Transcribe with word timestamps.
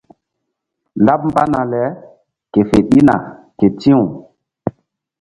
Laɓ 1.05 1.21
mbana 1.29 1.59
le 1.71 1.81
ke 2.51 2.59
fe 2.69 2.77
ɗina 2.89 3.15
ke 3.57 3.67
ti̧w. 3.79 3.99